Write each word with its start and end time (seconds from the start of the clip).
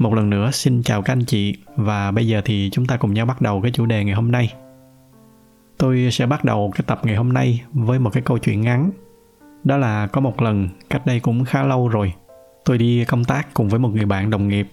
một 0.00 0.14
lần 0.14 0.30
nữa 0.30 0.50
xin 0.50 0.82
chào 0.82 1.02
các 1.02 1.12
anh 1.12 1.24
chị 1.24 1.54
và 1.76 2.10
bây 2.10 2.26
giờ 2.26 2.40
thì 2.44 2.68
chúng 2.72 2.86
ta 2.86 2.96
cùng 2.96 3.14
nhau 3.14 3.26
bắt 3.26 3.40
đầu 3.40 3.60
cái 3.60 3.70
chủ 3.72 3.86
đề 3.86 4.04
ngày 4.04 4.14
hôm 4.14 4.32
nay. 4.32 4.52
Tôi 5.78 6.08
sẽ 6.12 6.26
bắt 6.26 6.44
đầu 6.44 6.70
cái 6.74 6.84
tập 6.86 7.00
ngày 7.02 7.16
hôm 7.16 7.32
nay 7.32 7.62
với 7.72 7.98
một 7.98 8.10
cái 8.12 8.22
câu 8.22 8.38
chuyện 8.38 8.60
ngắn. 8.60 8.90
Đó 9.64 9.76
là 9.76 10.06
có 10.06 10.20
một 10.20 10.42
lần, 10.42 10.68
cách 10.90 11.06
đây 11.06 11.20
cũng 11.20 11.44
khá 11.44 11.62
lâu 11.62 11.88
rồi, 11.88 12.12
tôi 12.64 12.78
đi 12.78 13.04
công 13.04 13.24
tác 13.24 13.54
cùng 13.54 13.68
với 13.68 13.80
một 13.80 13.88
người 13.88 14.06
bạn 14.06 14.30
đồng 14.30 14.48
nghiệp. 14.48 14.66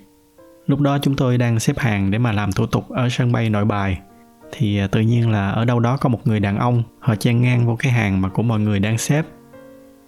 Lúc 0.68 0.80
đó 0.80 0.98
chúng 1.02 1.16
tôi 1.16 1.38
đang 1.38 1.60
xếp 1.60 1.80
hàng 1.80 2.12
để 2.12 2.18
mà 2.18 2.32
làm 2.32 2.52
thủ 2.52 2.66
tục 2.66 2.90
ở 2.90 3.10
sân 3.10 3.32
bay 3.32 3.50
Nội 3.50 3.66
Bài. 3.66 4.00
Thì 4.52 4.80
à, 4.80 4.88
tự 4.88 5.02
nhiên 5.02 5.30
là 5.32 5.50
ở 5.50 5.66
đâu 5.66 5.80
đó 5.80 5.98
có 5.98 6.10
một 6.10 6.28
người 6.28 6.40
đàn 6.40 6.58
ông, 6.58 6.84
họ 7.00 7.16
chen 7.16 7.42
ngang 7.42 7.68
vô 7.68 7.76
cái 7.76 7.92
hàng 7.92 8.22
mà 8.22 8.30
của 8.30 8.44
mọi 8.44 8.60
người 8.60 8.80
đang 8.80 8.98
xếp. 8.98 9.26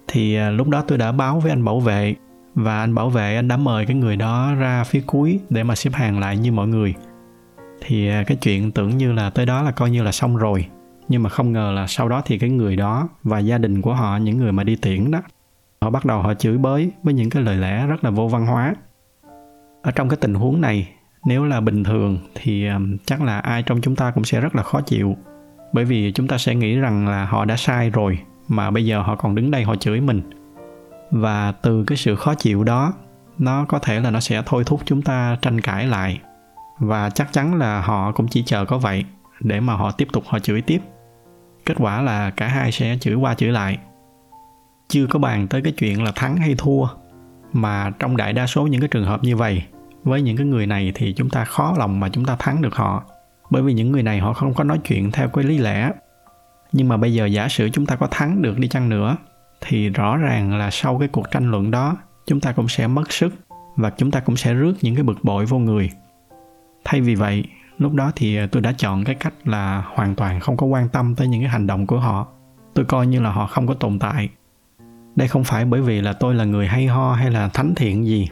Thì 0.08 0.34
à, 0.34 0.50
lúc 0.50 0.68
đó 0.68 0.84
tôi 0.88 0.98
đã 0.98 1.12
báo 1.12 1.40
với 1.40 1.52
anh 1.52 1.64
bảo 1.64 1.80
vệ 1.80 2.14
và 2.54 2.80
anh 2.80 2.94
bảo 2.94 3.10
vệ, 3.10 3.36
anh 3.36 3.48
đã 3.48 3.56
mời 3.56 3.86
cái 3.86 3.96
người 3.96 4.16
đó 4.16 4.54
ra 4.54 4.84
phía 4.84 5.02
cuối 5.06 5.40
để 5.50 5.62
mà 5.62 5.74
xếp 5.74 5.90
hàng 5.94 6.20
lại 6.20 6.36
như 6.36 6.52
mọi 6.52 6.68
người. 6.68 6.94
Thì 7.80 8.08
à, 8.08 8.24
cái 8.26 8.36
chuyện 8.36 8.70
tưởng 8.70 8.98
như 8.98 9.12
là 9.12 9.30
tới 9.30 9.46
đó 9.46 9.62
là 9.62 9.70
coi 9.70 9.90
như 9.90 10.02
là 10.02 10.12
xong 10.12 10.36
rồi. 10.36 10.66
Nhưng 11.08 11.22
mà 11.22 11.30
không 11.30 11.52
ngờ 11.52 11.72
là 11.74 11.86
sau 11.86 12.08
đó 12.08 12.22
thì 12.24 12.38
cái 12.38 12.50
người 12.50 12.76
đó 12.76 13.08
và 13.22 13.38
gia 13.38 13.58
đình 13.58 13.82
của 13.82 13.94
họ, 13.94 14.16
những 14.16 14.36
người 14.36 14.52
mà 14.52 14.64
đi 14.64 14.76
tiễn 14.76 15.10
đó, 15.10 15.22
họ 15.80 15.90
bắt 15.90 16.04
đầu 16.04 16.22
họ 16.22 16.34
chửi 16.34 16.58
bới 16.58 16.90
với 17.02 17.14
những 17.14 17.30
cái 17.30 17.42
lời 17.42 17.56
lẽ 17.56 17.86
rất 17.86 18.04
là 18.04 18.10
vô 18.10 18.28
văn 18.28 18.46
hóa. 18.46 18.74
Ở 19.82 19.90
trong 19.90 20.08
cái 20.08 20.16
tình 20.20 20.34
huống 20.34 20.60
này, 20.60 20.88
nếu 21.24 21.44
là 21.44 21.60
bình 21.60 21.84
thường 21.84 22.18
thì 22.34 22.66
à, 22.66 22.78
chắc 23.04 23.22
là 23.22 23.38
ai 23.38 23.62
trong 23.62 23.80
chúng 23.80 23.96
ta 23.96 24.10
cũng 24.10 24.24
sẽ 24.24 24.40
rất 24.40 24.56
là 24.56 24.62
khó 24.62 24.80
chịu. 24.80 25.16
Bởi 25.72 25.84
vì 25.84 26.12
chúng 26.12 26.28
ta 26.28 26.38
sẽ 26.38 26.54
nghĩ 26.54 26.76
rằng 26.76 27.08
là 27.08 27.24
họ 27.24 27.44
đã 27.44 27.56
sai 27.56 27.90
rồi, 27.90 28.18
mà 28.48 28.70
bây 28.70 28.86
giờ 28.86 29.02
họ 29.02 29.16
còn 29.16 29.34
đứng 29.34 29.50
đây 29.50 29.64
họ 29.64 29.76
chửi 29.76 30.00
mình 30.00 30.22
và 31.10 31.52
từ 31.52 31.84
cái 31.86 31.98
sự 31.98 32.16
khó 32.16 32.34
chịu 32.34 32.64
đó, 32.64 32.92
nó 33.38 33.64
có 33.64 33.78
thể 33.78 34.00
là 34.00 34.10
nó 34.10 34.20
sẽ 34.20 34.42
thôi 34.46 34.62
thúc 34.66 34.80
chúng 34.84 35.02
ta 35.02 35.36
tranh 35.42 35.60
cãi 35.60 35.86
lại. 35.86 36.20
Và 36.78 37.10
chắc 37.10 37.32
chắn 37.32 37.54
là 37.54 37.80
họ 37.80 38.12
cũng 38.12 38.28
chỉ 38.28 38.42
chờ 38.46 38.64
có 38.64 38.78
vậy, 38.78 39.04
để 39.40 39.60
mà 39.60 39.74
họ 39.74 39.90
tiếp 39.90 40.08
tục 40.12 40.24
họ 40.26 40.38
chửi 40.38 40.60
tiếp. 40.60 40.80
Kết 41.66 41.74
quả 41.78 42.02
là 42.02 42.30
cả 42.30 42.48
hai 42.48 42.72
sẽ 42.72 42.98
chửi 43.00 43.14
qua 43.14 43.34
chửi 43.34 43.52
lại. 43.52 43.78
Chưa 44.88 45.06
có 45.06 45.18
bàn 45.18 45.48
tới 45.48 45.62
cái 45.62 45.72
chuyện 45.72 46.04
là 46.04 46.12
thắng 46.14 46.36
hay 46.36 46.54
thua, 46.58 46.86
mà 47.52 47.90
trong 47.98 48.16
đại 48.16 48.32
đa 48.32 48.46
số 48.46 48.66
những 48.66 48.80
cái 48.80 48.88
trường 48.88 49.06
hợp 49.06 49.24
như 49.24 49.36
vậy, 49.36 49.62
với 50.04 50.22
những 50.22 50.36
cái 50.36 50.46
người 50.46 50.66
này 50.66 50.92
thì 50.94 51.14
chúng 51.16 51.30
ta 51.30 51.44
khó 51.44 51.74
lòng 51.78 52.00
mà 52.00 52.08
chúng 52.08 52.24
ta 52.24 52.36
thắng 52.38 52.62
được 52.62 52.74
họ. 52.74 53.04
Bởi 53.50 53.62
vì 53.62 53.72
những 53.74 53.92
người 53.92 54.02
này 54.02 54.18
họ 54.18 54.32
không 54.32 54.54
có 54.54 54.64
nói 54.64 54.78
chuyện 54.84 55.10
theo 55.10 55.28
cái 55.28 55.44
lý 55.44 55.58
lẽ. 55.58 55.90
Nhưng 56.72 56.88
mà 56.88 56.96
bây 56.96 57.14
giờ 57.14 57.26
giả 57.26 57.48
sử 57.48 57.68
chúng 57.68 57.86
ta 57.86 57.96
có 57.96 58.06
thắng 58.10 58.42
được 58.42 58.58
đi 58.58 58.68
chăng 58.68 58.88
nữa 58.88 59.16
thì 59.60 59.88
rõ 59.88 60.16
ràng 60.16 60.58
là 60.58 60.70
sau 60.70 60.98
cái 60.98 61.08
cuộc 61.08 61.30
tranh 61.30 61.50
luận 61.50 61.70
đó, 61.70 61.96
chúng 62.26 62.40
ta 62.40 62.52
cũng 62.52 62.68
sẽ 62.68 62.86
mất 62.86 63.12
sức 63.12 63.34
và 63.76 63.90
chúng 63.90 64.10
ta 64.10 64.20
cũng 64.20 64.36
sẽ 64.36 64.54
rước 64.54 64.74
những 64.82 64.94
cái 64.94 65.04
bực 65.04 65.18
bội 65.24 65.46
vô 65.46 65.58
người. 65.58 65.90
Thay 66.84 67.00
vì 67.00 67.14
vậy, 67.14 67.44
lúc 67.78 67.94
đó 67.94 68.12
thì 68.16 68.36
à, 68.36 68.48
tôi 68.52 68.62
đã 68.62 68.72
chọn 68.72 69.04
cái 69.04 69.14
cách 69.14 69.34
là 69.44 69.84
hoàn 69.94 70.14
toàn 70.14 70.40
không 70.40 70.56
có 70.56 70.66
quan 70.66 70.88
tâm 70.88 71.14
tới 71.14 71.28
những 71.28 71.40
cái 71.40 71.50
hành 71.50 71.66
động 71.66 71.86
của 71.86 71.98
họ. 71.98 72.26
Tôi 72.74 72.84
coi 72.84 73.06
như 73.06 73.20
là 73.20 73.30
họ 73.30 73.46
không 73.46 73.66
có 73.66 73.74
tồn 73.74 73.98
tại. 73.98 74.28
Đây 75.16 75.28
không 75.28 75.44
phải 75.44 75.64
bởi 75.64 75.82
vì 75.82 76.00
là 76.00 76.12
tôi 76.12 76.34
là 76.34 76.44
người 76.44 76.66
hay 76.66 76.86
ho 76.86 77.12
hay 77.12 77.30
là 77.30 77.48
thánh 77.48 77.74
thiện 77.74 78.06
gì. 78.06 78.28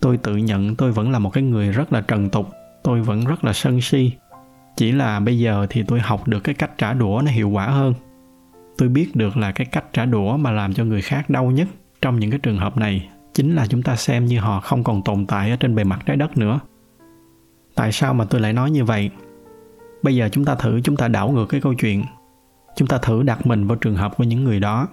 Tôi 0.00 0.16
tự 0.16 0.36
nhận 0.36 0.76
tôi 0.76 0.92
vẫn 0.92 1.10
là 1.10 1.18
một 1.18 1.30
cái 1.30 1.44
người 1.44 1.72
rất 1.72 1.92
là 1.92 2.00
trần 2.00 2.30
tục, 2.30 2.50
tôi 2.82 3.00
vẫn 3.00 3.24
rất 3.24 3.44
là 3.44 3.52
sân 3.52 3.80
si. 3.80 4.12
Chỉ 4.76 4.92
là 4.92 5.20
bây 5.20 5.38
giờ 5.38 5.66
thì 5.70 5.82
tôi 5.82 6.00
học 6.00 6.28
được 6.28 6.40
cái 6.40 6.54
cách 6.54 6.78
trả 6.78 6.92
đũa 6.92 7.22
nó 7.24 7.30
hiệu 7.30 7.50
quả 7.50 7.66
hơn 7.66 7.94
tôi 8.78 8.88
biết 8.88 9.16
được 9.16 9.36
là 9.36 9.52
cái 9.52 9.66
cách 9.66 9.84
trả 9.92 10.04
đũa 10.04 10.36
mà 10.36 10.50
làm 10.50 10.74
cho 10.74 10.84
người 10.84 11.02
khác 11.02 11.30
đau 11.30 11.50
nhất 11.50 11.68
trong 12.02 12.18
những 12.18 12.30
cái 12.30 12.40
trường 12.42 12.58
hợp 12.58 12.76
này 12.76 13.08
chính 13.34 13.54
là 13.54 13.66
chúng 13.66 13.82
ta 13.82 13.96
xem 13.96 14.26
như 14.26 14.38
họ 14.40 14.60
không 14.60 14.84
còn 14.84 15.02
tồn 15.02 15.26
tại 15.26 15.50
ở 15.50 15.56
trên 15.56 15.74
bề 15.74 15.84
mặt 15.84 16.00
trái 16.06 16.16
đất 16.16 16.38
nữa. 16.38 16.60
Tại 17.74 17.92
sao 17.92 18.14
mà 18.14 18.24
tôi 18.24 18.40
lại 18.40 18.52
nói 18.52 18.70
như 18.70 18.84
vậy? 18.84 19.10
Bây 20.02 20.16
giờ 20.16 20.28
chúng 20.32 20.44
ta 20.44 20.54
thử, 20.54 20.80
chúng 20.80 20.96
ta 20.96 21.08
đảo 21.08 21.30
ngược 21.30 21.46
cái 21.46 21.60
câu 21.60 21.74
chuyện. 21.74 22.04
Chúng 22.76 22.88
ta 22.88 22.98
thử 22.98 23.22
đặt 23.22 23.46
mình 23.46 23.66
vào 23.66 23.76
trường 23.76 23.96
hợp 23.96 24.16
của 24.16 24.24
những 24.24 24.44
người 24.44 24.60
đó. 24.60 24.88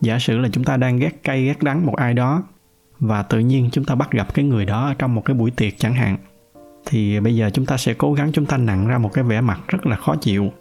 Giả 0.00 0.18
sử 0.18 0.38
là 0.38 0.48
chúng 0.52 0.64
ta 0.64 0.76
đang 0.76 0.98
ghét 0.98 1.22
cay, 1.22 1.44
ghét 1.44 1.62
đắng 1.62 1.86
một 1.86 1.96
ai 1.96 2.14
đó 2.14 2.42
và 2.98 3.22
tự 3.22 3.38
nhiên 3.38 3.68
chúng 3.72 3.84
ta 3.84 3.94
bắt 3.94 4.10
gặp 4.10 4.34
cái 4.34 4.44
người 4.44 4.64
đó 4.64 4.94
trong 4.98 5.14
một 5.14 5.24
cái 5.24 5.34
buổi 5.34 5.50
tiệc 5.50 5.78
chẳng 5.78 5.94
hạn, 5.94 6.16
thì 6.86 7.20
bây 7.20 7.36
giờ 7.36 7.50
chúng 7.50 7.66
ta 7.66 7.76
sẽ 7.76 7.94
cố 7.94 8.12
gắng 8.12 8.32
chúng 8.32 8.46
ta 8.46 8.56
nặng 8.56 8.88
ra 8.88 8.98
một 8.98 9.12
cái 9.12 9.24
vẻ 9.24 9.40
mặt 9.40 9.60
rất 9.68 9.86
là 9.86 9.96
khó 9.96 10.16
chịu 10.16 10.52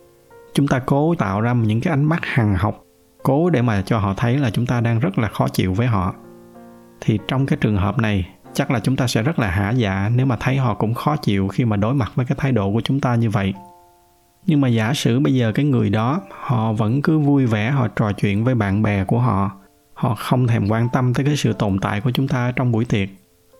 chúng 0.57 0.67
ta 0.67 0.79
cố 0.79 1.15
tạo 1.15 1.41
ra 1.41 1.53
những 1.53 1.81
cái 1.81 1.91
ánh 1.91 2.03
mắt 2.03 2.19
hằng 2.25 2.55
học, 2.55 2.83
cố 3.23 3.49
để 3.49 3.61
mà 3.61 3.81
cho 3.81 3.99
họ 3.99 4.13
thấy 4.17 4.37
là 4.37 4.49
chúng 4.49 4.65
ta 4.65 4.81
đang 4.81 4.99
rất 4.99 5.17
là 5.19 5.27
khó 5.27 5.47
chịu 5.47 5.73
với 5.73 5.87
họ. 5.87 6.15
Thì 7.01 7.19
trong 7.27 7.45
cái 7.45 7.57
trường 7.61 7.77
hợp 7.77 7.97
này, 7.97 8.29
chắc 8.53 8.71
là 8.71 8.79
chúng 8.79 8.95
ta 8.95 9.07
sẽ 9.07 9.21
rất 9.21 9.39
là 9.39 9.47
hả 9.49 9.71
dạ 9.71 10.11
nếu 10.15 10.25
mà 10.25 10.37
thấy 10.39 10.57
họ 10.57 10.73
cũng 10.73 10.93
khó 10.93 11.15
chịu 11.15 11.47
khi 11.47 11.65
mà 11.65 11.77
đối 11.77 11.93
mặt 11.93 12.11
với 12.15 12.25
cái 12.25 12.35
thái 12.39 12.51
độ 12.51 12.71
của 12.73 12.81
chúng 12.81 12.99
ta 12.99 13.15
như 13.15 13.29
vậy. 13.29 13.53
Nhưng 14.45 14.61
mà 14.61 14.67
giả 14.67 14.93
sử 14.93 15.19
bây 15.19 15.33
giờ 15.33 15.51
cái 15.51 15.65
người 15.65 15.89
đó, 15.89 16.21
họ 16.41 16.73
vẫn 16.73 17.01
cứ 17.01 17.19
vui 17.19 17.45
vẻ, 17.45 17.71
họ 17.71 17.87
trò 17.87 18.11
chuyện 18.11 18.43
với 18.43 18.55
bạn 18.55 18.81
bè 18.81 19.03
của 19.03 19.19
họ 19.19 19.51
họ 19.93 20.15
không 20.15 20.47
thèm 20.47 20.67
quan 20.69 20.89
tâm 20.93 21.13
tới 21.13 21.25
cái 21.25 21.35
sự 21.35 21.53
tồn 21.53 21.79
tại 21.79 22.01
của 22.01 22.11
chúng 22.11 22.27
ta 22.27 22.51
trong 22.55 22.71
buổi 22.71 22.85
tiệc. 22.85 23.09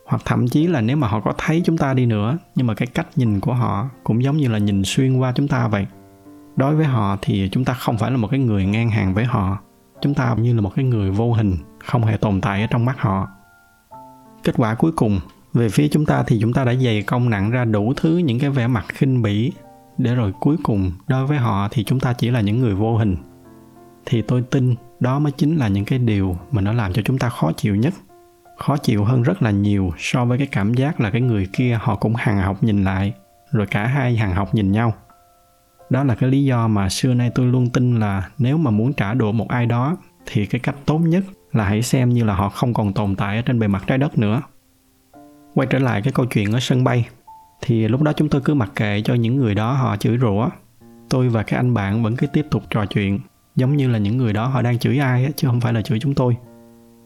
Hoặc 0.06 0.22
thậm 0.24 0.48
chí 0.48 0.66
là 0.66 0.80
nếu 0.80 0.96
mà 0.96 1.08
họ 1.08 1.20
có 1.20 1.32
thấy 1.38 1.62
chúng 1.64 1.78
ta 1.78 1.94
đi 1.94 2.06
nữa, 2.06 2.38
nhưng 2.54 2.66
mà 2.66 2.74
cái 2.74 2.86
cách 2.86 3.06
nhìn 3.16 3.40
của 3.40 3.54
họ 3.54 3.88
cũng 4.04 4.22
giống 4.22 4.36
như 4.36 4.48
là 4.48 4.58
nhìn 4.58 4.82
xuyên 4.84 5.16
qua 5.16 5.32
chúng 5.34 5.48
ta 5.48 5.68
vậy 5.68 5.86
đối 6.58 6.76
với 6.76 6.86
họ 6.86 7.16
thì 7.22 7.48
chúng 7.52 7.64
ta 7.64 7.72
không 7.72 7.98
phải 7.98 8.10
là 8.10 8.16
một 8.16 8.28
cái 8.30 8.40
người 8.40 8.66
ngang 8.66 8.90
hàng 8.90 9.14
với 9.14 9.24
họ. 9.24 9.58
Chúng 10.00 10.14
ta 10.14 10.34
như 10.38 10.54
là 10.54 10.60
một 10.60 10.72
cái 10.76 10.84
người 10.84 11.10
vô 11.10 11.32
hình, 11.32 11.56
không 11.84 12.04
hề 12.04 12.16
tồn 12.16 12.40
tại 12.40 12.60
ở 12.60 12.66
trong 12.66 12.84
mắt 12.84 13.00
họ. 13.00 13.28
Kết 14.44 14.54
quả 14.56 14.74
cuối 14.74 14.92
cùng, 14.92 15.20
về 15.54 15.68
phía 15.68 15.88
chúng 15.88 16.06
ta 16.06 16.22
thì 16.26 16.38
chúng 16.40 16.52
ta 16.52 16.64
đã 16.64 16.74
dày 16.74 17.02
công 17.02 17.30
nặng 17.30 17.50
ra 17.50 17.64
đủ 17.64 17.92
thứ 17.96 18.16
những 18.16 18.38
cái 18.38 18.50
vẻ 18.50 18.66
mặt 18.66 18.84
khinh 18.88 19.22
bỉ. 19.22 19.52
Để 19.98 20.14
rồi 20.14 20.32
cuối 20.40 20.56
cùng, 20.62 20.92
đối 21.08 21.26
với 21.26 21.38
họ 21.38 21.68
thì 21.70 21.84
chúng 21.84 22.00
ta 22.00 22.12
chỉ 22.12 22.30
là 22.30 22.40
những 22.40 22.60
người 22.60 22.74
vô 22.74 22.96
hình. 22.96 23.16
Thì 24.06 24.22
tôi 24.22 24.42
tin 24.42 24.74
đó 25.00 25.18
mới 25.18 25.32
chính 25.32 25.56
là 25.56 25.68
những 25.68 25.84
cái 25.84 25.98
điều 25.98 26.36
mà 26.50 26.62
nó 26.62 26.72
làm 26.72 26.92
cho 26.92 27.02
chúng 27.04 27.18
ta 27.18 27.28
khó 27.28 27.52
chịu 27.52 27.76
nhất. 27.76 27.94
Khó 28.58 28.76
chịu 28.76 29.04
hơn 29.04 29.22
rất 29.22 29.42
là 29.42 29.50
nhiều 29.50 29.92
so 29.98 30.24
với 30.24 30.38
cái 30.38 30.46
cảm 30.46 30.74
giác 30.74 31.00
là 31.00 31.10
cái 31.10 31.20
người 31.20 31.46
kia 31.52 31.78
họ 31.82 31.96
cũng 31.96 32.14
hằng 32.14 32.38
học 32.38 32.62
nhìn 32.62 32.84
lại, 32.84 33.12
rồi 33.52 33.66
cả 33.66 33.86
hai 33.86 34.16
hằng 34.16 34.34
học 34.34 34.54
nhìn 34.54 34.72
nhau 34.72 34.92
đó 35.90 36.04
là 36.04 36.14
cái 36.14 36.30
lý 36.30 36.44
do 36.44 36.68
mà 36.68 36.88
xưa 36.88 37.14
nay 37.14 37.30
tôi 37.34 37.46
luôn 37.46 37.70
tin 37.70 38.00
là 38.00 38.28
nếu 38.38 38.58
mà 38.58 38.70
muốn 38.70 38.92
trả 38.92 39.14
đũa 39.14 39.32
một 39.32 39.48
ai 39.48 39.66
đó, 39.66 39.96
thì 40.26 40.46
cái 40.46 40.60
cách 40.60 40.76
tốt 40.86 40.98
nhất 40.98 41.24
là 41.52 41.64
hãy 41.64 41.82
xem 41.82 42.10
như 42.10 42.24
là 42.24 42.34
họ 42.34 42.48
không 42.48 42.74
còn 42.74 42.92
tồn 42.92 43.16
tại 43.16 43.36
ở 43.36 43.42
trên 43.42 43.58
bề 43.58 43.68
mặt 43.68 43.84
trái 43.86 43.98
đất 43.98 44.18
nữa. 44.18 44.42
Quay 45.54 45.66
trở 45.70 45.78
lại 45.78 46.02
cái 46.02 46.12
câu 46.12 46.26
chuyện 46.26 46.52
ở 46.52 46.60
sân 46.60 46.84
bay, 46.84 47.08
thì 47.60 47.88
lúc 47.88 48.02
đó 48.02 48.12
chúng 48.12 48.28
tôi 48.28 48.40
cứ 48.44 48.54
mặc 48.54 48.72
kệ 48.76 49.02
cho 49.04 49.14
những 49.14 49.36
người 49.36 49.54
đó 49.54 49.72
họ 49.72 49.96
chửi 49.96 50.18
rủa. 50.18 50.48
Tôi 51.10 51.28
và 51.28 51.42
các 51.42 51.56
anh 51.56 51.74
bạn 51.74 52.02
vẫn 52.02 52.16
cứ 52.16 52.26
tiếp 52.26 52.46
tục 52.50 52.62
trò 52.70 52.86
chuyện, 52.86 53.20
giống 53.56 53.76
như 53.76 53.88
là 53.88 53.98
những 53.98 54.16
người 54.16 54.32
đó 54.32 54.46
họ 54.46 54.62
đang 54.62 54.78
chửi 54.78 54.98
ai 54.98 55.32
chứ 55.36 55.48
không 55.48 55.60
phải 55.60 55.72
là 55.72 55.82
chửi 55.82 56.00
chúng 56.00 56.14
tôi. 56.14 56.36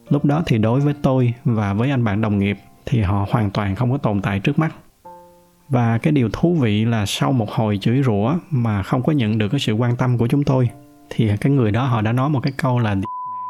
Lúc 0.09 0.25
đó 0.25 0.43
thì 0.47 0.59
đối 0.59 0.81
với 0.81 0.95
tôi 1.03 1.35
và 1.45 1.75
với 1.75 1.91
anh 1.91 2.05
bạn 2.05 2.21
đồng 2.21 2.39
nghiệp 2.39 2.57
thì 2.87 3.01
họ 3.01 3.27
hoàn 3.31 3.51
toàn 3.51 3.77
không 3.77 3.93
có 3.93 3.99
tồn 3.99 4.23
tại 4.23 4.41
trước 4.41 4.59
mắt 4.59 4.75
và 5.73 5.99
cái 5.99 6.13
điều 6.13 6.29
thú 6.33 6.55
vị 6.55 6.85
là 6.85 7.07
sau 7.07 7.33
một 7.33 7.51
hồi 7.51 7.79
chửi 7.81 8.03
rủa 8.03 8.35
mà 8.51 8.83
không 8.83 9.03
có 9.03 9.13
nhận 9.13 9.39
được 9.39 9.49
cái 9.49 9.61
sự 9.61 9.73
quan 9.73 9.97
tâm 9.97 10.19
của 10.19 10.27
chúng 10.27 10.45
tôi, 10.45 10.69
thì 11.11 11.31
cái 11.41 11.53
người 11.53 11.71
đó 11.71 11.85
họ 11.85 12.01
đã 12.01 12.13
nói 12.13 12.31
một 12.31 12.41
cái 12.43 12.53
câu 12.57 12.79
là 12.79 12.97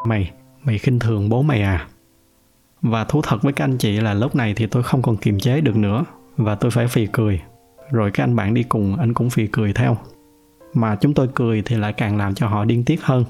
mày 0.07 0.31
mày 0.65 0.79
khinh 0.79 0.99
thường 0.99 1.29
bố 1.29 1.43
mày 1.43 1.63
à. 1.63 1.87
Và 2.83 3.05
thú 3.05 3.23
thật 3.23 3.43
với 3.43 3.53
các 3.53 3.65
anh 3.65 3.79
chị 3.79 4.01
là 4.01 4.15
lúc 4.15 4.35
này 4.35 4.55
thì 4.55 4.67
tôi 4.67 4.83
không 4.83 5.03
còn 5.03 5.17
kiềm 5.17 5.39
chế 5.39 5.61
được 5.61 5.77
nữa 5.77 6.05
và 6.37 6.55
tôi 6.55 6.71
phải 6.71 6.89
phì 6.89 7.07
cười. 7.07 7.41
Rồi 7.91 8.11
cái 8.11 8.25
anh 8.25 8.37
bạn 8.37 8.55
đi 8.55 8.63
cùng, 8.63 8.97
anh 8.97 9.15
cũng 9.15 9.31
phì 9.31 9.47
cười 9.47 9.73
theo. 9.73 9.97
Mà 10.75 10.97
chúng 11.01 11.15
tôi 11.15 11.29
cười 11.35 11.63
thì 11.63 11.77
lại 11.77 11.93
càng 11.93 12.17
làm 12.17 12.35
cho 12.35 12.49
họ 12.49 12.65
điên 12.65 12.85
tiết 12.85 13.03
hơn. 13.03 13.25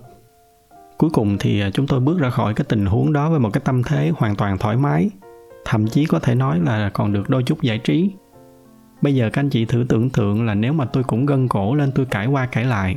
Cuối 0.98 1.10
cùng 1.10 1.38
thì 1.38 1.62
chúng 1.74 1.86
tôi 1.86 2.00
bước 2.00 2.18
ra 2.18 2.30
khỏi 2.30 2.54
cái 2.54 2.64
tình 2.68 2.86
huống 2.86 3.12
đó 3.12 3.30
với 3.30 3.40
một 3.40 3.50
cái 3.52 3.60
tâm 3.64 3.82
thế 3.82 4.12
hoàn 4.16 4.36
toàn 4.36 4.58
thoải 4.58 4.76
mái, 4.76 5.10
thậm 5.64 5.88
chí 5.88 6.06
có 6.06 6.18
thể 6.18 6.34
nói 6.34 6.60
là 6.60 6.90
còn 6.90 7.12
được 7.12 7.30
đôi 7.30 7.42
chút 7.42 7.62
giải 7.62 7.78
trí 7.78 8.10
bây 9.02 9.14
giờ 9.14 9.30
các 9.32 9.40
anh 9.40 9.50
chị 9.50 9.64
thử 9.64 9.84
tưởng 9.88 10.10
tượng 10.10 10.46
là 10.46 10.54
nếu 10.54 10.72
mà 10.72 10.84
tôi 10.84 11.04
cũng 11.04 11.26
gân 11.26 11.48
cổ 11.48 11.74
lên, 11.74 11.92
tôi 11.94 12.06
cãi 12.06 12.26
qua 12.26 12.46
cãi 12.46 12.64
lại, 12.64 12.96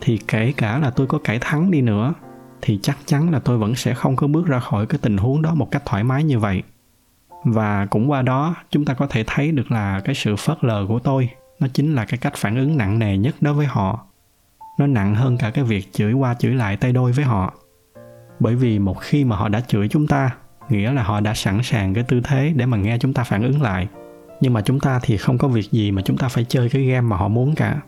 thì 0.00 0.18
kể 0.28 0.52
cả 0.56 0.78
là 0.78 0.90
tôi 0.90 1.06
có 1.06 1.18
cãi 1.18 1.38
thắng 1.40 1.70
đi 1.70 1.80
nữa, 1.80 2.14
thì 2.62 2.78
chắc 2.82 2.98
chắn 3.06 3.30
là 3.30 3.38
tôi 3.38 3.58
vẫn 3.58 3.74
sẽ 3.74 3.94
không 3.94 4.16
có 4.16 4.26
bước 4.26 4.46
ra 4.46 4.60
khỏi 4.60 4.86
cái 4.86 4.98
tình 5.02 5.16
huống 5.16 5.42
đó 5.42 5.54
một 5.54 5.70
cách 5.70 5.82
thoải 5.86 6.04
mái 6.04 6.24
như 6.24 6.38
vậy. 6.38 6.62
Và 7.44 7.86
cũng 7.86 8.10
qua 8.10 8.22
đó, 8.22 8.54
chúng 8.70 8.84
ta 8.84 8.94
có 8.94 9.06
thể 9.06 9.24
thấy 9.26 9.52
được 9.52 9.72
là 9.72 10.00
cái 10.00 10.14
sự 10.14 10.36
phớt 10.36 10.64
lờ 10.64 10.84
của 10.88 10.98
tôi, 10.98 11.30
nó 11.60 11.66
chính 11.72 11.94
là 11.94 12.04
cái 12.04 12.18
cách 12.18 12.34
phản 12.36 12.56
ứng 12.56 12.76
nặng 12.76 12.98
nề 12.98 13.16
nhất 13.16 13.34
đối 13.40 13.54
với 13.54 13.66
họ. 13.66 14.06
Nó 14.78 14.86
nặng 14.86 15.14
hơn 15.14 15.36
cả 15.38 15.50
cái 15.50 15.64
việc 15.64 15.92
chửi 15.92 16.12
qua 16.12 16.34
chửi 16.34 16.54
lại 16.54 16.76
tay 16.76 16.92
đôi 16.92 17.12
với 17.12 17.24
họ. 17.24 17.54
Bởi 18.40 18.54
vì 18.54 18.78
một 18.78 19.00
khi 19.00 19.24
mà 19.24 19.36
họ 19.36 19.48
đã 19.48 19.60
chửi 19.60 19.88
chúng 19.88 20.06
ta, 20.06 20.30
nghĩa 20.68 20.92
là 20.92 21.02
họ 21.02 21.20
đã 21.20 21.34
sẵn 21.34 21.62
sàng 21.62 21.94
cái 21.94 22.04
tư 22.04 22.20
thế 22.24 22.52
để 22.56 22.66
mà 22.66 22.76
nghe 22.76 22.98
chúng 22.98 23.14
ta 23.14 23.24
phản 23.24 23.42
ứng 23.42 23.62
lại 23.62 23.88
nhưng 24.40 24.52
mà 24.52 24.60
chúng 24.60 24.80
ta 24.80 25.00
thì 25.02 25.16
không 25.16 25.38
có 25.38 25.48
việc 25.48 25.70
gì 25.70 25.90
mà 25.90 26.02
chúng 26.02 26.18
ta 26.18 26.28
phải 26.28 26.44
chơi 26.48 26.68
cái 26.68 26.82
game 26.82 27.00
mà 27.00 27.16
họ 27.16 27.28
muốn 27.28 27.54
cả. 27.54 27.80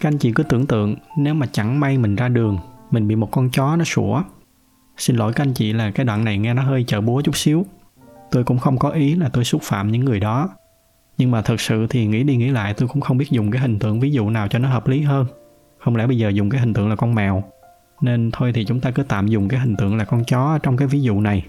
Các 0.00 0.08
anh 0.08 0.18
chị 0.18 0.32
cứ 0.32 0.42
tưởng 0.42 0.66
tượng, 0.66 0.96
nếu 1.18 1.34
mà 1.34 1.46
chẳng 1.52 1.80
may 1.80 1.98
mình 1.98 2.16
ra 2.16 2.28
đường, 2.28 2.58
mình 2.90 3.08
bị 3.08 3.16
một 3.16 3.30
con 3.30 3.50
chó 3.50 3.76
nó 3.76 3.84
sủa. 3.84 4.22
Xin 4.96 5.16
lỗi 5.16 5.32
các 5.32 5.44
anh 5.44 5.54
chị 5.54 5.72
là 5.72 5.90
cái 5.90 6.06
đoạn 6.06 6.24
này 6.24 6.38
nghe 6.38 6.54
nó 6.54 6.62
hơi 6.62 6.84
chợ 6.86 7.00
búa 7.00 7.22
chút 7.22 7.36
xíu. 7.36 7.66
Tôi 8.30 8.44
cũng 8.44 8.58
không 8.58 8.78
có 8.78 8.90
ý 8.90 9.14
là 9.14 9.28
tôi 9.28 9.44
xúc 9.44 9.62
phạm 9.62 9.92
những 9.92 10.04
người 10.04 10.20
đó. 10.20 10.48
Nhưng 11.18 11.30
mà 11.30 11.42
thật 11.42 11.60
sự 11.60 11.86
thì 11.90 12.06
nghĩ 12.06 12.22
đi 12.22 12.36
nghĩ 12.36 12.48
lại, 12.48 12.74
tôi 12.74 12.88
cũng 12.88 13.00
không 13.00 13.18
biết 13.18 13.30
dùng 13.30 13.50
cái 13.50 13.62
hình 13.62 13.78
tượng 13.78 14.00
ví 14.00 14.10
dụ 14.10 14.30
nào 14.30 14.48
cho 14.48 14.58
nó 14.58 14.68
hợp 14.68 14.88
lý 14.88 15.02
hơn. 15.02 15.26
Không 15.78 15.96
lẽ 15.96 16.06
bây 16.06 16.18
giờ 16.18 16.28
dùng 16.28 16.50
cái 16.50 16.60
hình 16.60 16.74
tượng 16.74 16.88
là 16.88 16.96
con 16.96 17.14
mèo? 17.14 17.42
Nên 18.00 18.30
thôi 18.32 18.52
thì 18.54 18.64
chúng 18.64 18.80
ta 18.80 18.90
cứ 18.90 19.02
tạm 19.02 19.26
dùng 19.26 19.48
cái 19.48 19.60
hình 19.60 19.76
tượng 19.76 19.96
là 19.96 20.04
con 20.04 20.24
chó 20.24 20.58
trong 20.62 20.76
cái 20.76 20.88
ví 20.88 21.00
dụ 21.02 21.20
này 21.20 21.44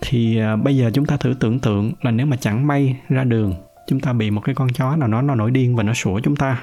thì 0.00 0.38
à, 0.38 0.56
bây 0.56 0.76
giờ 0.76 0.90
chúng 0.94 1.06
ta 1.06 1.16
thử 1.16 1.34
tưởng 1.40 1.58
tượng 1.58 1.92
là 2.02 2.10
nếu 2.10 2.26
mà 2.26 2.36
chẳng 2.36 2.66
may 2.66 2.96
ra 3.08 3.24
đường, 3.24 3.54
chúng 3.86 4.00
ta 4.00 4.12
bị 4.12 4.30
một 4.30 4.40
cái 4.44 4.54
con 4.54 4.68
chó 4.68 4.96
nào 4.96 5.08
đó 5.08 5.22
nó 5.22 5.34
nổi 5.34 5.50
điên 5.50 5.76
và 5.76 5.82
nó 5.82 5.92
sủa 5.92 6.20
chúng 6.20 6.36
ta, 6.36 6.62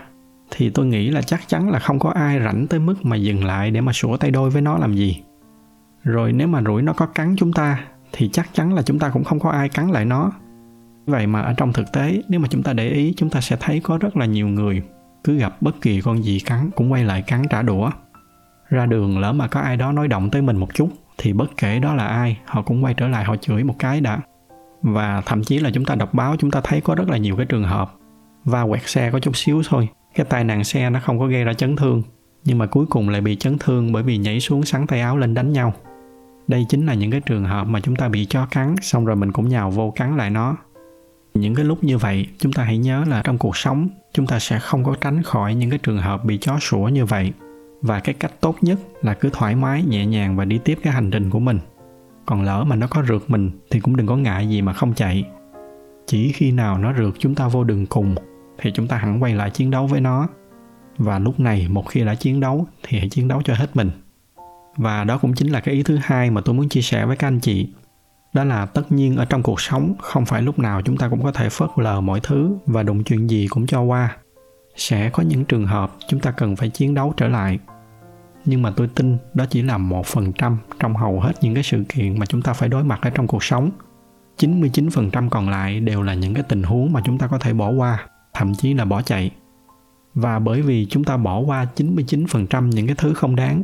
thì 0.51 0.69
tôi 0.69 0.85
nghĩ 0.85 1.09
là 1.09 1.21
chắc 1.21 1.47
chắn 1.47 1.69
là 1.69 1.79
không 1.79 1.99
có 1.99 2.09
ai 2.09 2.39
rảnh 2.39 2.67
tới 2.67 2.79
mức 2.79 3.05
mà 3.05 3.15
dừng 3.15 3.45
lại 3.45 3.71
để 3.71 3.81
mà 3.81 3.93
sủa 3.93 4.17
tay 4.17 4.31
đôi 4.31 4.49
với 4.49 4.61
nó 4.61 4.77
làm 4.77 4.95
gì. 4.95 5.21
Rồi 6.03 6.33
nếu 6.33 6.47
mà 6.47 6.61
rủi 6.61 6.81
nó 6.81 6.93
có 6.93 7.05
cắn 7.05 7.35
chúng 7.37 7.53
ta, 7.53 7.85
thì 8.11 8.29
chắc 8.33 8.49
chắn 8.53 8.73
là 8.73 8.81
chúng 8.81 8.99
ta 8.99 9.09
cũng 9.09 9.23
không 9.23 9.39
có 9.39 9.49
ai 9.49 9.69
cắn 9.69 9.87
lại 9.87 10.05
nó. 10.05 10.31
Vậy 11.05 11.27
mà 11.27 11.41
ở 11.41 11.53
trong 11.53 11.73
thực 11.73 11.91
tế, 11.93 12.21
nếu 12.29 12.39
mà 12.39 12.47
chúng 12.47 12.63
ta 12.63 12.73
để 12.73 12.89
ý, 12.89 13.13
chúng 13.17 13.29
ta 13.29 13.41
sẽ 13.41 13.57
thấy 13.59 13.79
có 13.79 13.97
rất 13.97 14.17
là 14.17 14.25
nhiều 14.25 14.47
người 14.47 14.81
cứ 15.23 15.37
gặp 15.37 15.61
bất 15.61 15.81
kỳ 15.81 16.01
con 16.01 16.23
gì 16.23 16.39
cắn 16.39 16.69
cũng 16.75 16.91
quay 16.91 17.03
lại 17.03 17.21
cắn 17.21 17.43
trả 17.49 17.61
đũa. 17.61 17.91
Ra 18.69 18.85
đường 18.85 19.19
lỡ 19.19 19.33
mà 19.33 19.47
có 19.47 19.59
ai 19.59 19.77
đó 19.77 19.91
nói 19.91 20.07
động 20.07 20.29
tới 20.29 20.41
mình 20.41 20.57
một 20.57 20.73
chút 20.73 20.89
thì 21.23 21.33
bất 21.33 21.57
kể 21.57 21.79
đó 21.79 21.95
là 21.95 22.07
ai, 22.07 22.37
họ 22.45 22.61
cũng 22.61 22.83
quay 22.83 22.93
trở 22.93 23.07
lại, 23.07 23.23
họ 23.23 23.35
chửi 23.35 23.63
một 23.63 23.75
cái 23.79 24.01
đã. 24.01 24.19
Và 24.81 25.21
thậm 25.25 25.43
chí 25.43 25.59
là 25.59 25.69
chúng 25.73 25.85
ta 25.85 25.95
đọc 25.95 26.13
báo, 26.13 26.35
chúng 26.39 26.51
ta 26.51 26.61
thấy 26.63 26.81
có 26.81 26.95
rất 26.95 27.09
là 27.09 27.17
nhiều 27.17 27.35
cái 27.35 27.45
trường 27.45 27.63
hợp 27.63 27.93
va 28.45 28.65
quẹt 28.69 28.89
xe 28.89 29.11
có 29.11 29.19
chút 29.19 29.37
xíu 29.37 29.61
thôi. 29.69 29.87
Cái 30.15 30.25
tai 30.29 30.43
nạn 30.43 30.63
xe 30.63 30.89
nó 30.89 30.99
không 30.99 31.19
có 31.19 31.27
gây 31.27 31.43
ra 31.43 31.53
chấn 31.53 31.75
thương, 31.75 32.03
nhưng 32.43 32.57
mà 32.57 32.65
cuối 32.65 32.85
cùng 32.85 33.09
lại 33.09 33.21
bị 33.21 33.35
chấn 33.35 33.57
thương 33.59 33.91
bởi 33.91 34.03
vì 34.03 34.17
nhảy 34.17 34.39
xuống 34.39 34.63
sắn 34.63 34.87
tay 34.87 35.01
áo 35.01 35.17
lên 35.17 35.33
đánh 35.33 35.53
nhau. 35.53 35.73
Đây 36.47 36.65
chính 36.69 36.85
là 36.85 36.93
những 36.93 37.11
cái 37.11 37.21
trường 37.21 37.45
hợp 37.45 37.67
mà 37.67 37.79
chúng 37.79 37.95
ta 37.95 38.09
bị 38.09 38.25
chó 38.25 38.45
cắn, 38.51 38.75
xong 38.81 39.05
rồi 39.05 39.15
mình 39.15 39.31
cũng 39.31 39.49
nhào 39.49 39.71
vô 39.71 39.93
cắn 39.95 40.17
lại 40.17 40.29
nó. 40.29 40.55
Những 41.33 41.55
cái 41.55 41.65
lúc 41.65 41.83
như 41.83 41.97
vậy, 41.97 42.27
chúng 42.37 42.53
ta 42.53 42.63
hãy 42.63 42.77
nhớ 42.77 43.03
là 43.07 43.21
trong 43.23 43.37
cuộc 43.37 43.57
sống, 43.57 43.89
chúng 44.13 44.27
ta 44.27 44.39
sẽ 44.39 44.59
không 44.59 44.83
có 44.83 44.95
tránh 45.01 45.23
khỏi 45.23 45.55
những 45.55 45.69
cái 45.69 45.79
trường 45.83 45.97
hợp 45.97 46.25
bị 46.25 46.37
chó 46.37 46.59
sủa 46.59 46.83
như 46.83 47.05
vậy 47.05 47.33
và 47.83 47.99
cái 47.99 48.15
cách 48.19 48.41
tốt 48.41 48.55
nhất 48.61 48.79
là 49.01 49.13
cứ 49.13 49.29
thoải 49.33 49.55
mái, 49.55 49.83
nhẹ 49.83 50.05
nhàng 50.05 50.35
và 50.35 50.45
đi 50.45 50.59
tiếp 50.65 50.79
cái 50.83 50.93
hành 50.93 51.11
trình 51.11 51.29
của 51.29 51.39
mình. 51.39 51.59
Còn 52.25 52.43
lỡ 52.43 52.63
mà 52.67 52.75
nó 52.75 52.87
có 52.87 53.03
rượt 53.07 53.21
mình 53.27 53.51
thì 53.71 53.79
cũng 53.79 53.95
đừng 53.95 54.07
có 54.07 54.15
ngại 54.15 54.49
gì 54.49 54.61
mà 54.61 54.73
không 54.73 54.93
chạy. 54.93 55.23
Chỉ 56.05 56.31
khi 56.31 56.51
nào 56.51 56.77
nó 56.77 56.93
rượt 56.93 57.13
chúng 57.19 57.35
ta 57.35 57.47
vô 57.47 57.63
đường 57.63 57.85
cùng 57.85 58.15
thì 58.57 58.71
chúng 58.73 58.87
ta 58.87 58.97
hẳn 58.97 59.23
quay 59.23 59.35
lại 59.35 59.49
chiến 59.49 59.71
đấu 59.71 59.87
với 59.87 60.01
nó. 60.01 60.27
Và 60.97 61.19
lúc 61.19 61.39
này 61.39 61.67
một 61.69 61.89
khi 61.89 62.05
đã 62.05 62.15
chiến 62.15 62.39
đấu 62.39 62.67
thì 62.83 62.99
hãy 62.99 63.09
chiến 63.09 63.27
đấu 63.27 63.41
cho 63.45 63.53
hết 63.53 63.75
mình. 63.75 63.91
Và 64.77 65.03
đó 65.03 65.17
cũng 65.17 65.33
chính 65.33 65.51
là 65.51 65.59
cái 65.59 65.75
ý 65.75 65.83
thứ 65.83 65.97
hai 66.01 66.31
mà 66.31 66.41
tôi 66.41 66.55
muốn 66.55 66.69
chia 66.69 66.81
sẻ 66.81 67.05
với 67.05 67.17
các 67.17 67.27
anh 67.27 67.39
chị. 67.39 67.69
Đó 68.33 68.43
là 68.43 68.65
tất 68.65 68.91
nhiên 68.91 69.15
ở 69.15 69.25
trong 69.25 69.43
cuộc 69.43 69.61
sống 69.61 69.93
không 69.99 70.25
phải 70.25 70.41
lúc 70.41 70.59
nào 70.59 70.81
chúng 70.81 70.97
ta 70.97 71.09
cũng 71.09 71.23
có 71.23 71.31
thể 71.31 71.49
phớt 71.49 71.69
lờ 71.75 72.01
mọi 72.01 72.19
thứ 72.23 72.57
và 72.65 72.83
đụng 72.83 73.03
chuyện 73.03 73.29
gì 73.29 73.47
cũng 73.49 73.67
cho 73.67 73.81
qua. 73.81 74.17
Sẽ 74.75 75.09
có 75.09 75.23
những 75.23 75.45
trường 75.45 75.65
hợp 75.65 75.91
chúng 76.07 76.19
ta 76.19 76.31
cần 76.31 76.55
phải 76.55 76.69
chiến 76.69 76.93
đấu 76.93 77.13
trở 77.17 77.27
lại 77.27 77.59
nhưng 78.45 78.61
mà 78.61 78.71
tôi 78.75 78.87
tin 78.87 79.17
đó 79.33 79.45
chỉ 79.49 79.61
là 79.61 79.77
một 79.77 80.05
phần 80.05 80.33
trăm 80.33 80.57
trong 80.79 80.95
hầu 80.95 81.19
hết 81.19 81.33
những 81.41 81.53
cái 81.53 81.63
sự 81.63 81.83
kiện 81.89 82.19
mà 82.19 82.25
chúng 82.25 82.41
ta 82.41 82.53
phải 82.53 82.69
đối 82.69 82.83
mặt 82.83 82.99
ở 83.01 83.09
trong 83.09 83.27
cuộc 83.27 83.43
sống. 83.43 83.71
99% 84.37 85.29
còn 85.29 85.49
lại 85.49 85.79
đều 85.79 86.01
là 86.01 86.13
những 86.13 86.33
cái 86.33 86.43
tình 86.49 86.63
huống 86.63 86.93
mà 86.93 87.01
chúng 87.05 87.17
ta 87.17 87.27
có 87.27 87.37
thể 87.37 87.53
bỏ 87.53 87.69
qua, 87.69 88.07
thậm 88.33 88.55
chí 88.55 88.73
là 88.73 88.85
bỏ 88.85 89.01
chạy. 89.01 89.31
Và 90.15 90.39
bởi 90.39 90.61
vì 90.61 90.87
chúng 90.89 91.03
ta 91.03 91.17
bỏ 91.17 91.39
qua 91.39 91.67
99% 91.75 92.69
những 92.69 92.87
cái 92.87 92.95
thứ 92.95 93.13
không 93.13 93.35
đáng, 93.35 93.63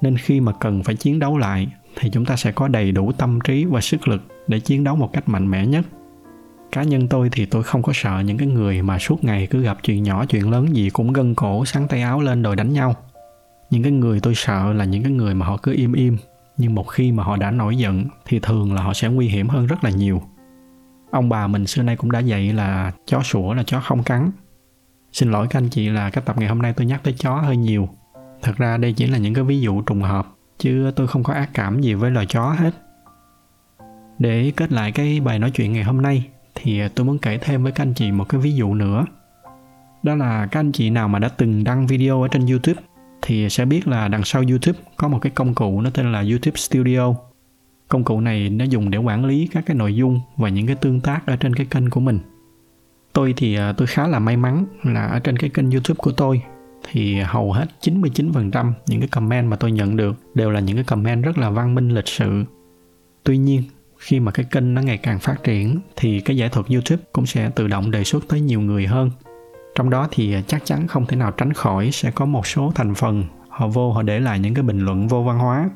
nên 0.00 0.16
khi 0.16 0.40
mà 0.40 0.52
cần 0.52 0.82
phải 0.82 0.94
chiến 0.94 1.18
đấu 1.18 1.38
lại 1.38 1.68
thì 1.96 2.10
chúng 2.12 2.24
ta 2.24 2.36
sẽ 2.36 2.52
có 2.52 2.68
đầy 2.68 2.92
đủ 2.92 3.12
tâm 3.12 3.38
trí 3.44 3.64
và 3.64 3.80
sức 3.80 4.08
lực 4.08 4.22
để 4.46 4.60
chiến 4.60 4.84
đấu 4.84 4.96
một 4.96 5.12
cách 5.12 5.28
mạnh 5.28 5.50
mẽ 5.50 5.66
nhất. 5.66 5.86
Cá 6.72 6.82
nhân 6.82 7.08
tôi 7.08 7.28
thì 7.32 7.46
tôi 7.46 7.62
không 7.62 7.82
có 7.82 7.92
sợ 7.94 8.20
những 8.20 8.38
cái 8.38 8.48
người 8.48 8.82
mà 8.82 8.98
suốt 8.98 9.24
ngày 9.24 9.46
cứ 9.46 9.62
gặp 9.62 9.78
chuyện 9.82 10.02
nhỏ 10.02 10.24
chuyện 10.24 10.50
lớn 10.50 10.76
gì 10.76 10.90
cũng 10.90 11.12
gân 11.12 11.34
cổ 11.34 11.64
sáng 11.64 11.88
tay 11.88 12.02
áo 12.02 12.20
lên 12.20 12.42
đòi 12.42 12.56
đánh 12.56 12.72
nhau 12.72 12.94
những 13.70 13.82
cái 13.82 13.92
người 13.92 14.20
tôi 14.20 14.34
sợ 14.34 14.72
là 14.72 14.84
những 14.84 15.02
cái 15.02 15.12
người 15.12 15.34
mà 15.34 15.46
họ 15.46 15.56
cứ 15.56 15.72
im 15.72 15.92
im, 15.92 16.16
nhưng 16.56 16.74
một 16.74 16.88
khi 16.88 17.12
mà 17.12 17.24
họ 17.24 17.36
đã 17.36 17.50
nổi 17.50 17.76
giận 17.76 18.04
thì 18.24 18.38
thường 18.38 18.74
là 18.74 18.82
họ 18.82 18.94
sẽ 18.94 19.08
nguy 19.08 19.28
hiểm 19.28 19.48
hơn 19.48 19.66
rất 19.66 19.84
là 19.84 19.90
nhiều. 19.90 20.22
Ông 21.10 21.28
bà 21.28 21.46
mình 21.46 21.66
xưa 21.66 21.82
nay 21.82 21.96
cũng 21.96 22.10
đã 22.10 22.18
dạy 22.18 22.52
là 22.52 22.92
chó 23.06 23.22
sủa 23.22 23.54
là 23.54 23.62
chó 23.62 23.80
không 23.80 24.02
cắn. 24.02 24.30
Xin 25.12 25.30
lỗi 25.30 25.46
các 25.50 25.58
anh 25.58 25.68
chị 25.68 25.88
là 25.88 26.10
cái 26.10 26.22
tập 26.26 26.38
ngày 26.38 26.48
hôm 26.48 26.62
nay 26.62 26.72
tôi 26.72 26.86
nhắc 26.86 27.00
tới 27.04 27.14
chó 27.18 27.34
hơi 27.34 27.56
nhiều. 27.56 27.88
Thật 28.42 28.56
ra 28.56 28.76
đây 28.76 28.92
chỉ 28.92 29.06
là 29.06 29.18
những 29.18 29.34
cái 29.34 29.44
ví 29.44 29.60
dụ 29.60 29.80
trùng 29.82 30.02
hợp, 30.02 30.26
chứ 30.58 30.92
tôi 30.96 31.06
không 31.06 31.22
có 31.22 31.32
ác 31.32 31.50
cảm 31.54 31.80
gì 31.80 31.94
với 31.94 32.10
loài 32.10 32.26
chó 32.26 32.50
hết. 32.52 32.74
Để 34.18 34.52
kết 34.56 34.72
lại 34.72 34.92
cái 34.92 35.20
bài 35.20 35.38
nói 35.38 35.50
chuyện 35.50 35.72
ngày 35.72 35.84
hôm 35.84 36.02
nay, 36.02 36.26
thì 36.54 36.88
tôi 36.94 37.06
muốn 37.06 37.18
kể 37.18 37.38
thêm 37.38 37.62
với 37.62 37.72
các 37.72 37.82
anh 37.82 37.94
chị 37.94 38.12
một 38.12 38.24
cái 38.28 38.40
ví 38.40 38.54
dụ 38.54 38.74
nữa. 38.74 39.04
Đó 40.02 40.14
là 40.14 40.46
các 40.46 40.60
anh 40.60 40.72
chị 40.72 40.90
nào 40.90 41.08
mà 41.08 41.18
đã 41.18 41.28
từng 41.28 41.64
đăng 41.64 41.86
video 41.86 42.22
ở 42.22 42.28
trên 42.28 42.46
youtube? 42.46 42.82
Thì 43.22 43.48
sẽ 43.48 43.64
biết 43.64 43.88
là 43.88 44.08
đằng 44.08 44.24
sau 44.24 44.44
youtube 44.48 44.78
có 44.96 45.08
một 45.08 45.18
cái 45.22 45.32
công 45.34 45.54
cụ 45.54 45.80
nó 45.80 45.90
tên 45.90 46.12
là 46.12 46.20
youtube 46.20 46.56
studio 46.56 47.14
công 47.88 48.04
cụ 48.04 48.20
này 48.20 48.50
nó 48.50 48.64
dùng 48.64 48.90
để 48.90 48.98
quản 48.98 49.24
lý 49.24 49.48
các 49.52 49.66
cái 49.66 49.76
nội 49.76 49.94
dung 49.94 50.20
và 50.36 50.48
những 50.48 50.66
cái 50.66 50.76
tương 50.76 51.00
tác 51.00 51.26
ở 51.26 51.36
trên 51.36 51.54
cái 51.54 51.66
kênh 51.70 51.90
của 51.90 52.00
mình 52.00 52.18
tôi 53.12 53.34
thì 53.36 53.54
à, 53.54 53.72
tôi 53.72 53.86
khá 53.86 54.06
là 54.06 54.18
may 54.18 54.36
mắn 54.36 54.64
là 54.82 55.06
ở 55.06 55.18
trên 55.18 55.36
cái 55.36 55.50
kênh 55.50 55.70
youtube 55.70 55.98
của 55.98 56.12
tôi 56.12 56.42
thì 56.90 57.20
hầu 57.20 57.52
hết 57.52 57.66
99% 57.80 58.72
những 58.86 59.00
cái 59.00 59.08
comment 59.08 59.50
mà 59.50 59.56
tôi 59.56 59.72
nhận 59.72 59.96
được 59.96 60.16
đều 60.34 60.50
là 60.50 60.60
những 60.60 60.76
cái 60.76 60.84
comment 60.84 61.24
rất 61.24 61.38
là 61.38 61.50
văn 61.50 61.74
minh 61.74 61.88
lịch 61.88 62.08
sự. 62.08 62.44
Tuy 63.24 63.38
nhiên, 63.38 63.62
khi 63.98 64.20
mà 64.20 64.32
cái 64.32 64.46
kênh 64.50 64.74
nó 64.74 64.82
ngày 64.82 64.98
càng 64.98 65.18
phát 65.18 65.36
triển 65.44 65.80
thì 65.96 66.20
cái 66.20 66.36
giải 66.36 66.48
thuật 66.48 66.66
YouTube 66.66 67.02
cũng 67.12 67.26
sẽ 67.26 67.50
tự 67.50 67.68
động 67.68 67.90
đề 67.90 68.04
xuất 68.04 68.28
tới 68.28 68.40
nhiều 68.40 68.60
người 68.60 68.86
hơn. 68.86 69.10
Trong 69.78 69.90
đó 69.90 70.08
thì 70.10 70.34
à, 70.34 70.42
chắc 70.46 70.64
chắn 70.64 70.86
không 70.86 71.06
thể 71.06 71.16
nào 71.16 71.30
tránh 71.30 71.52
khỏi 71.52 71.90
sẽ 71.92 72.10
có 72.10 72.24
một 72.24 72.46
số 72.46 72.72
thành 72.74 72.94
phần 72.94 73.24
họ 73.48 73.68
vô, 73.68 73.92
họ 73.92 74.02
để 74.02 74.20
lại 74.20 74.38
những 74.38 74.54
cái 74.54 74.62
bình 74.62 74.80
luận 74.80 75.08
vô 75.08 75.22
văn 75.22 75.38
hóa. 75.38 75.70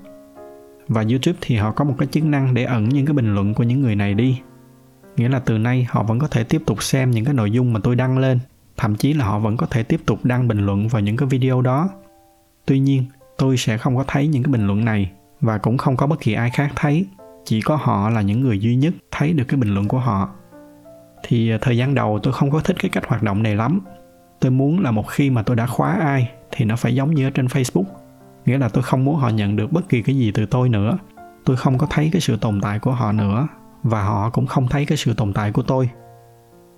Và 0.89 1.03
YouTube 1.11 1.39
thì 1.41 1.57
họ 1.57 1.73
có 1.73 1.85
một 1.85 1.95
cái 1.99 2.09
chức 2.13 2.25
năng 2.25 2.55
để 2.55 2.65
ẩn 2.65 2.89
những 2.89 3.07
cái 3.07 3.15
bình 3.15 3.35
luận 3.35 3.55
của 3.55 3.63
những 3.63 3.81
người 3.81 3.97
này 3.97 4.15
đi. 4.15 4.41
Nghĩa 5.17 5.29
là 5.29 5.39
từ 5.39 5.59
nay 5.59 5.87
họ 5.91 6.03
vẫn 6.03 6.19
có 6.19 6.29
thể 6.29 6.45
tiếp 6.45 6.63
tục 6.67 6.83
xem 6.83 7.11
những 7.11 7.25
cái 7.25 7.35
nội 7.35 7.51
dung 7.51 7.73
mà 7.73 7.81
tôi 7.83 7.97
đăng 7.97 8.19
lên 8.19 8.39
thậm 8.77 8.97
chí 8.97 9.13
là 9.13 9.25
họ 9.25 9.39
vẫn 9.39 9.57
có 9.57 9.67
thể 9.67 9.83
tiếp 9.83 10.01
tục 10.07 10.19
đăng 10.23 10.49
bình 10.49 10.67
luận 10.67 10.89
vào 10.89 11.03
những 11.03 11.17
cái 11.17 11.29
video 11.29 11.63
đó 11.63 11.89
tuy 12.67 12.79
nhiên, 12.79 13.05
tôi 13.39 13.57
sẽ 13.57 13.79
không 13.79 13.97
có 13.97 14.05
thấy 14.09 14.27
những 14.27 14.43
cái 14.43 14.53
bình 14.53 14.67
luận 14.67 14.85
này 14.85 15.13
và 15.41 15.59
cũng 15.59 15.79
không 15.79 15.97
có 15.97 16.07
bất 16.07 16.21
kỳ 16.21 16.33
ai 16.33 16.51
khác 16.51 16.73
thấy 16.77 17.07
chỉ 17.45 17.61
có 17.61 17.77
họ 17.77 18.11
là 18.11 18.23
những 18.23 18.41
người 18.41 18.59
duy 18.59 18.77
nhất 18.77 18.95
thấy 19.11 19.33
được 19.33 19.45
cái 19.49 19.61
bình 19.61 19.75
luận 19.75 19.89
của 19.89 19.99
họ 19.99 20.29
thì 21.23 21.51
à, 21.51 21.59
thời 21.61 21.77
gian 21.77 21.95
đầu 21.95 22.19
tôi 22.23 22.33
không 22.33 22.51
có 22.51 22.61
thích 22.61 22.77
cái 22.79 22.91
cách 22.91 23.07
hoạt 23.07 23.23
động 23.23 23.43
này 23.43 23.57
lắm. 23.57 23.81
Tôi 24.41 24.51
muốn 24.51 24.81
là 24.81 24.91
một 24.91 25.09
khi 25.09 25.31
mà 25.31 25.43
tôi 25.43 25.57
đã 25.57 25.67
khóa 25.67 25.97
ai 26.01 26.31
thì 26.51 26.65
nó 26.65 26.77
phải 26.77 26.95
giống 26.95 27.15
như 27.15 27.27
ở 27.27 27.31
trên 27.31 27.47
facebook. 27.47 27.85
Nghĩa 28.47 28.59
là 28.59 28.69
tôi 28.69 28.83
không 28.83 29.05
muốn 29.05 29.17
họ 29.17 29.29
nhận 29.29 29.57
được 29.57 29.73
bất 29.73 29.89
kỳ 29.89 30.03
cái 30.03 30.17
gì 30.17 30.33
từ 30.35 30.47
tôi 30.47 30.69
nữa. 30.69 30.99
Tôi 31.45 31.57
không 31.57 31.79
có 31.79 31.87
thấy 31.91 32.11
cái 32.13 32.21
sự 32.21 32.37
tồn 32.37 32.61
tại 32.61 32.79
của 32.79 32.93
họ 32.93 33.13
nữa 33.13 33.49
và 33.83 34.03
họ 34.03 34.31
cũng 34.31 34.47
không 34.47 34.69
thấy 34.69 34.87
cái 34.87 34.99
sự 34.99 35.15
tồn 35.15 35.33
tại 35.33 35.53
của 35.53 35.63
tôi. 35.63 35.91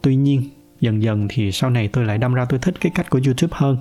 Tuy 0.02 0.16
nhiên, 0.16 0.42
dần 0.80 1.02
dần 1.02 1.26
thì 1.30 1.52
sau 1.52 1.70
này 1.70 1.88
tôi 1.88 2.04
lại 2.04 2.18
đâm 2.18 2.34
ra 2.34 2.44
tôi 2.44 2.58
thích 2.58 2.74
cái 2.80 2.92
cách 2.94 3.10
của 3.10 3.20
youtube 3.26 3.56
hơn. 3.56 3.76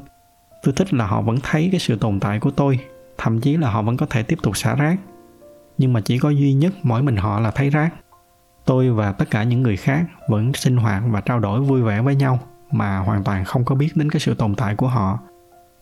Tôi 0.64 0.74
thích 0.78 0.94
là 0.94 1.08
họ 1.08 1.22
vẫn 1.22 1.38
thấy 1.44 1.70
cái 1.72 1.80
sự 1.80 1.96
tồn 1.96 2.20
tại 2.20 2.40
của 2.40 2.52
tôi, 2.52 2.80
thậm 3.18 3.42
chí 3.42 3.58
là 3.58 3.70
họ 3.70 3.82
vẫn 3.82 3.98
có 3.98 4.06
thể 4.06 4.24
tiếp 4.24 4.38
tục 4.44 4.58
xả 4.58 4.76
rác. 4.76 4.96
Nhưng 5.78 5.94
mà 5.94 6.02
chỉ 6.02 6.20
có 6.20 6.30
duy 6.30 6.54
nhất 6.54 6.74
mỗi 6.84 7.04
mình 7.04 7.18
họ 7.18 7.40
là 7.40 7.52
thấy 7.52 7.70
rác 7.70 7.94
tôi 8.66 8.90
và 8.90 9.12
tất 9.12 9.32
cả 9.32 9.44
những 9.44 9.62
người 9.62 9.78
khác 9.78 10.06
vẫn 10.30 10.54
sinh 10.54 10.78
hoạt 10.78 11.04
và 11.08 11.22
trao 11.22 11.40
đổi 11.40 11.62
vui 11.62 11.82
vẻ 11.82 12.02
với 12.02 12.16
nhau 12.16 12.40
mà 12.72 12.98
hoàn 12.98 13.24
toàn 13.24 13.46
không 13.46 13.66
có 13.66 13.76
biết 13.76 13.90
đến 13.96 14.12
cái 14.12 14.20
sự 14.20 14.34
tồn 14.34 14.56
tại 14.56 14.76
của 14.76 14.88
họ, 14.88 15.20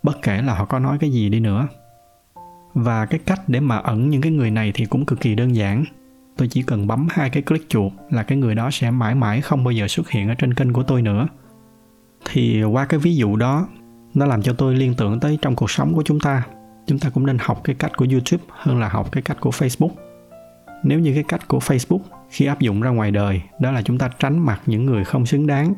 bất 0.03 0.21
kể 0.21 0.41
là 0.41 0.53
họ 0.53 0.65
có 0.65 0.79
nói 0.79 0.97
cái 0.99 1.11
gì 1.11 1.29
đi 1.29 1.39
nữa. 1.39 1.67
Và 2.73 3.05
cái 3.05 3.19
cách 3.25 3.41
để 3.47 3.59
mà 3.59 3.77
ẩn 3.77 4.09
những 4.09 4.21
cái 4.21 4.31
người 4.31 4.51
này 4.51 4.71
thì 4.75 4.85
cũng 4.85 5.05
cực 5.05 5.19
kỳ 5.19 5.35
đơn 5.35 5.55
giản. 5.55 5.83
Tôi 6.37 6.47
chỉ 6.47 6.61
cần 6.61 6.87
bấm 6.87 7.07
hai 7.11 7.29
cái 7.29 7.43
click 7.43 7.69
chuột 7.69 7.91
là 8.09 8.23
cái 8.23 8.37
người 8.37 8.55
đó 8.55 8.69
sẽ 8.71 8.91
mãi 8.91 9.15
mãi 9.15 9.41
không 9.41 9.63
bao 9.63 9.71
giờ 9.71 9.87
xuất 9.87 10.09
hiện 10.09 10.29
ở 10.29 10.35
trên 10.35 10.53
kênh 10.53 10.73
của 10.73 10.83
tôi 10.83 11.01
nữa. 11.01 11.27
Thì 12.25 12.63
qua 12.63 12.85
cái 12.85 12.99
ví 12.99 13.15
dụ 13.15 13.35
đó, 13.35 13.67
nó 14.13 14.25
làm 14.25 14.41
cho 14.41 14.53
tôi 14.53 14.75
liên 14.75 14.93
tưởng 14.95 15.19
tới 15.19 15.39
trong 15.41 15.55
cuộc 15.55 15.71
sống 15.71 15.93
của 15.93 16.03
chúng 16.05 16.19
ta. 16.19 16.43
Chúng 16.87 16.99
ta 16.99 17.09
cũng 17.09 17.25
nên 17.25 17.37
học 17.41 17.61
cái 17.63 17.75
cách 17.75 17.91
của 17.97 18.05
youtube 18.11 18.43
hơn 18.49 18.79
là 18.79 18.89
học 18.89 19.11
cái 19.11 19.23
cách 19.23 19.37
của 19.39 19.49
facebook 19.49 20.10
nếu 20.83 20.99
như 20.99 21.13
cái 21.13 21.23
cách 21.23 21.47
của 21.47 21.59
facebook 21.59 21.99
khi 22.29 22.45
áp 22.45 22.59
dụng 22.59 22.81
ra 22.81 22.89
ngoài 22.89 23.11
đời, 23.11 23.41
đó 23.59 23.71
là 23.71 23.81
chúng 23.81 23.97
ta 23.97 24.09
tránh 24.19 24.39
mặt 24.39 24.61
những 24.65 24.85
người 24.85 25.03
không 25.03 25.25
xứng 25.25 25.47
đáng, 25.47 25.73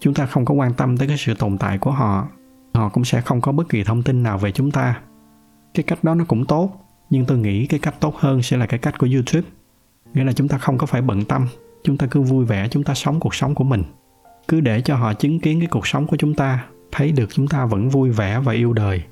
chúng 0.00 0.14
ta 0.14 0.26
không 0.26 0.44
có 0.44 0.54
quan 0.54 0.74
tâm 0.74 0.96
tới 0.96 1.08
cái 1.08 1.16
sự 1.16 1.34
tồn 1.34 1.58
tại 1.58 1.78
của 1.78 1.90
họ 1.90 2.28
họ 2.74 2.88
cũng 2.88 3.04
sẽ 3.04 3.20
không 3.20 3.40
có 3.40 3.52
bất 3.52 3.68
kỳ 3.68 3.84
thông 3.84 4.02
tin 4.02 4.22
nào 4.22 4.38
về 4.38 4.52
chúng 4.52 4.70
ta. 4.70 5.00
Cái 5.74 5.82
cách 5.82 6.04
đó 6.04 6.14
nó 6.14 6.24
cũng 6.28 6.44
tốt, 6.44 6.72
nhưng 7.10 7.24
tôi 7.24 7.38
nghĩ 7.38 7.66
cái 7.66 7.80
cách 7.80 7.94
tốt 8.00 8.16
hơn 8.16 8.42
sẽ 8.42 8.56
là 8.56 8.66
cái 8.66 8.78
cách 8.78 8.98
của 8.98 9.08
youtube. 9.12 9.48
Nghĩa 10.14 10.24
là 10.24 10.32
chúng 10.32 10.48
ta 10.48 10.58
không 10.58 10.78
có 10.78 10.86
phải 10.86 11.02
bận 11.02 11.24
tâm, 11.24 11.46
chúng 11.84 11.96
ta 11.96 12.06
cứ 12.10 12.20
vui 12.20 12.44
vẻ 12.44 12.68
chúng 12.70 12.84
ta 12.84 12.94
sống 12.94 13.20
cuộc 13.20 13.34
sống 13.34 13.54
của 13.54 13.64
mình. 13.64 13.82
Cứ 14.48 14.60
để 14.60 14.80
cho 14.80 14.96
họ 14.96 15.14
chứng 15.14 15.40
kiến 15.40 15.60
cái 15.60 15.68
cuộc 15.68 15.86
sống 15.86 16.06
của 16.06 16.16
chúng 16.16 16.34
ta, 16.34 16.64
thấy 16.92 17.12
được 17.12 17.28
chúng 17.34 17.48
ta 17.48 17.66
vẫn 17.66 17.88
vui 17.88 18.10
vẻ 18.10 18.40
và 18.40 18.52
yêu 18.52 18.72
đời. 18.72 19.02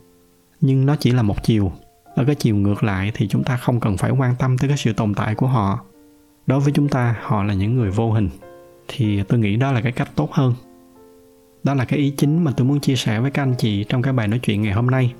Nhưng 0.60 0.86
nó 0.86 0.96
chỉ 0.96 1.10
là 1.10 1.22
một 1.22 1.42
chiều 1.42 1.72
ở 2.16 2.24
cái 2.24 2.34
chiều 2.34 2.56
ngược 2.56 2.82
lại 2.82 3.12
thì 3.14 3.28
chúng 3.28 3.44
ta 3.44 3.56
không 3.56 3.80
cần 3.80 3.96
phải 3.96 4.10
quan 4.10 4.34
tâm 4.38 4.58
tới 4.58 4.68
cái 4.68 4.78
sự 4.78 4.92
tồn 4.92 5.14
tại 5.14 5.34
của 5.34 5.46
họ. 5.46 5.84
Đối 6.46 6.60
với 6.60 6.72
chúng 6.72 6.88
ta, 6.88 7.16
họ 7.22 7.42
là 7.42 7.54
những 7.54 7.76
người 7.76 7.90
vô 7.90 8.12
hình. 8.12 8.30
Thì 8.88 9.22
tôi 9.22 9.38
nghĩ 9.38 9.56
đó 9.56 9.72
là 9.72 9.80
cái 9.80 9.92
cách 9.92 10.08
tốt 10.14 10.32
hơn. 10.32 10.54
Đó 11.62 11.74
là 11.74 11.84
cái 11.84 11.98
ý 11.98 12.14
chính 12.16 12.44
mà 12.44 12.52
tôi 12.56 12.66
muốn 12.66 12.80
chia 12.80 12.96
sẻ 12.96 13.20
với 13.20 13.30
các 13.30 13.42
anh 13.42 13.54
chị 13.58 13.84
trong 13.84 14.02
cái 14.02 14.12
bài 14.12 14.28
nói 14.28 14.38
chuyện 14.38 14.62
ngày 14.62 14.72
hôm 14.72 14.86
nay. 14.86 15.14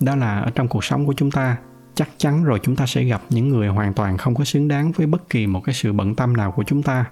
Đó 0.00 0.16
là 0.16 0.38
ở 0.38 0.50
trong 0.50 0.68
cuộc 0.68 0.84
sống 0.84 1.06
của 1.06 1.14
chúng 1.16 1.30
ta, 1.30 1.56
chắc 1.94 2.08
chắn 2.16 2.44
rồi 2.44 2.60
chúng 2.62 2.76
ta 2.76 2.86
sẽ 2.86 3.04
gặp 3.04 3.22
những 3.30 3.48
người 3.48 3.68
hoàn 3.68 3.94
toàn 3.94 4.16
không 4.16 4.34
có 4.34 4.44
xứng 4.44 4.68
đáng 4.68 4.92
với 4.92 5.06
bất 5.06 5.28
kỳ 5.30 5.46
một 5.46 5.60
cái 5.64 5.74
sự 5.74 5.92
bận 5.92 6.14
tâm 6.14 6.36
nào 6.36 6.52
của 6.52 6.64
chúng 6.64 6.82
ta. 6.82 7.04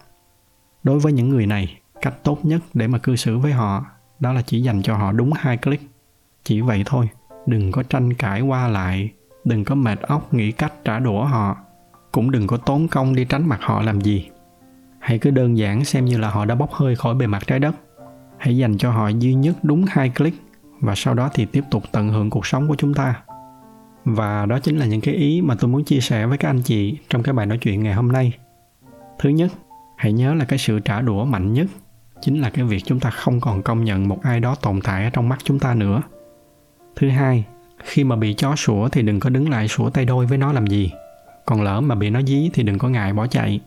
Đối 0.82 0.98
với 0.98 1.12
những 1.12 1.28
người 1.28 1.46
này, 1.46 1.80
cách 2.02 2.14
tốt 2.24 2.38
nhất 2.42 2.62
để 2.74 2.86
mà 2.86 2.98
cư 2.98 3.16
xử 3.16 3.38
với 3.38 3.52
họ, 3.52 3.86
đó 4.20 4.32
là 4.32 4.42
chỉ 4.42 4.62
dành 4.62 4.82
cho 4.82 4.96
họ 4.96 5.12
đúng 5.12 5.32
hai 5.32 5.56
click. 5.56 5.84
Chỉ 6.44 6.60
vậy 6.60 6.82
thôi 6.86 7.08
đừng 7.46 7.72
có 7.72 7.82
tranh 7.82 8.14
cãi 8.14 8.40
qua 8.40 8.68
lại. 8.68 9.10
Đừng 9.44 9.64
có 9.64 9.74
mệt 9.74 10.00
óc 10.00 10.34
nghĩ 10.34 10.52
cách 10.52 10.72
trả 10.84 10.98
đũa 10.98 11.24
họ. 11.24 11.56
Cũng 12.12 12.30
đừng 12.30 12.46
có 12.46 12.56
tốn 12.56 12.88
công 12.88 13.14
đi 13.14 13.24
tránh 13.24 13.48
mặt 13.48 13.58
họ 13.62 13.82
làm 13.82 14.00
gì. 14.00 14.28
Hãy 14.98 15.18
cứ 15.18 15.30
đơn 15.30 15.58
giản 15.58 15.84
xem 15.84 16.04
như 16.04 16.18
là 16.18 16.30
họ 16.30 16.44
đã 16.44 16.54
bốc 16.54 16.72
hơi 16.72 16.96
khỏi 16.96 17.14
bề 17.14 17.26
mặt 17.26 17.46
trái 17.46 17.58
đất. 17.58 17.76
Hãy 18.38 18.56
dành 18.56 18.78
cho 18.78 18.90
họ 18.90 19.08
duy 19.08 19.34
nhất 19.34 19.56
đúng 19.62 19.84
hai 19.88 20.10
click, 20.10 20.42
và 20.80 20.94
sau 20.94 21.14
đó 21.14 21.30
thì 21.34 21.46
tiếp 21.46 21.64
tục 21.70 21.82
tận 21.92 22.08
hưởng 22.08 22.30
cuộc 22.30 22.46
sống 22.46 22.68
của 22.68 22.74
chúng 22.74 22.94
ta. 22.94 23.22
Và 24.04 24.46
đó 24.46 24.58
chính 24.58 24.78
là 24.78 24.86
những 24.86 25.00
cái 25.00 25.14
ý 25.14 25.42
mà 25.42 25.54
tôi 25.60 25.68
muốn 25.68 25.84
chia 25.84 26.00
sẻ 26.00 26.26
với 26.26 26.38
các 26.38 26.50
anh 26.50 26.62
chị 26.62 26.98
trong 27.08 27.22
cái 27.22 27.32
bài 27.32 27.46
nói 27.46 27.58
chuyện 27.58 27.82
ngày 27.82 27.94
hôm 27.94 28.12
nay. 28.12 28.32
Thứ 29.18 29.28
nhất, 29.28 29.52
hãy 29.96 30.12
nhớ 30.12 30.34
là 30.34 30.44
cái 30.44 30.58
sự 30.58 30.78
trả 30.78 31.00
đũa 31.00 31.24
mạnh 31.24 31.52
nhất 31.52 31.66
chính 32.20 32.40
là 32.40 32.50
cái 32.50 32.64
việc 32.64 32.82
chúng 32.84 33.00
ta 33.00 33.10
không 33.10 33.40
còn 33.40 33.62
công 33.62 33.84
nhận 33.84 34.08
một 34.08 34.22
ai 34.22 34.40
đó 34.40 34.54
tồn 34.54 34.80
tại 34.80 35.04
ở 35.04 35.10
trong 35.10 35.28
mắt 35.28 35.38
chúng 35.44 35.58
ta 35.58 35.74
nữa 35.74 36.02
thứ 36.96 37.08
hai, 37.08 37.44
khi 37.84 38.04
mà 38.04 38.16
bị 38.16 38.34
chó 38.34 38.56
sủa 38.56 38.88
thì 38.88 39.02
đừng 39.02 39.20
có 39.20 39.30
đứng 39.30 39.50
lại 39.50 39.68
sủa 39.68 39.90
tay 39.90 40.04
đôi 40.04 40.26
với 40.26 40.38
nó 40.38 40.52
làm 40.52 40.66
gì. 40.66 40.92
Còn 41.46 41.62
lỡ 41.62 41.80
mà 41.80 41.94
bị 41.94 42.10
nó 42.10 42.22
dí 42.22 42.50
thì 42.52 42.62
đừng 42.62 42.78
có 42.78 42.88
ngại 42.88 43.12
bỏ 43.12 43.26
chạy. 43.26 43.60